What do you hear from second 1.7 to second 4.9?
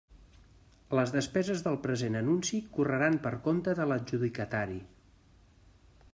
present anunci correran per compte de l'adjudicatari.